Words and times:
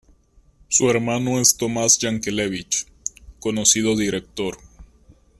Su 0.67 0.89
hermano 0.89 1.39
es 1.39 1.57
Tomás 1.57 1.99
Yankelevich, 1.99 2.87
conocido 3.39 3.95
director. 3.95 4.57